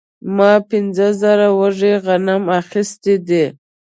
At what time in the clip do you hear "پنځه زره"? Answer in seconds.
0.69-1.47